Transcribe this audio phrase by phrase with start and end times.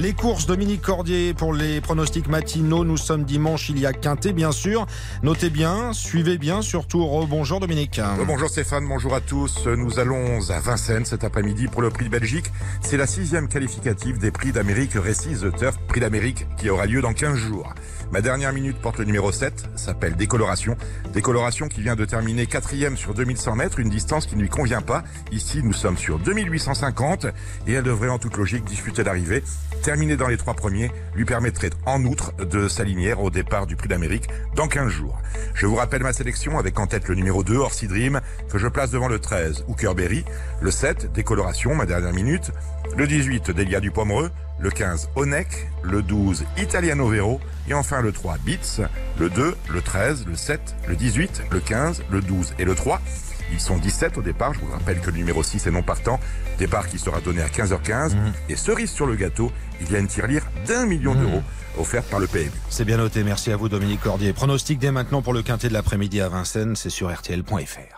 [0.00, 2.86] Les courses Dominique Cordier pour les pronostics matinaux.
[2.86, 4.86] Nous sommes dimanche, il y a quinté bien sûr.
[5.22, 7.06] Notez bien, suivez bien surtout.
[7.28, 8.00] Bonjour Dominique.
[8.26, 9.66] Bonjour Stéphane, bonjour à tous.
[9.66, 12.50] Nous allons à Vincennes cet après-midi pour le prix de Belgique.
[12.80, 17.02] C'est la sixième qualificative des prix d'Amérique Récits The Turf, prix d'Amérique qui aura lieu
[17.02, 17.74] dans 15 jours.
[18.10, 20.76] Ma dernière minute porte le numéro 7, s'appelle Décoloration.
[21.12, 24.80] Décoloration qui vient de terminer quatrième sur 2100 mètres, une distance qui ne lui convient
[24.80, 25.04] pas.
[25.30, 27.26] Ici, nous sommes sur 2850
[27.68, 29.44] et elle devrait en toute logique disputer l'arrivée.
[29.90, 33.88] Terminer dans les trois premiers lui permettrait en outre de s'aligner au départ du prix
[33.88, 35.20] d'Amérique dans 15 jours.
[35.52, 38.68] Je vous rappelle ma sélection avec en tête le numéro 2, Orsi Dream, que je
[38.68, 40.24] place devant le 13, Hookerberry,
[40.60, 42.52] le 7, Décoloration, ma dernière minute,
[42.96, 48.12] le 18, Delia du Pomereux, le 15 Onec, le 12 Italiano Vero et enfin le
[48.12, 52.64] 3 Beats, le 2, le 13, le 7, le 18, le 15, le 12 et
[52.64, 53.00] le 3.
[53.52, 56.20] Ils sont 17 au départ, je vous rappelle que le numéro 6 est non partant,
[56.58, 58.32] départ qui sera donné à 15h15 mhm.
[58.48, 61.20] et cerise sur le gâteau, il y a une tirelire d'un million mhm.
[61.20, 61.42] d'euros
[61.78, 62.50] offerte par le PMU.
[62.68, 64.32] C'est bien noté, merci à vous Dominique Cordier.
[64.32, 67.96] Pronostic dès maintenant pour le quintet de l'après-midi à Vincennes, c'est sur rtl.fr.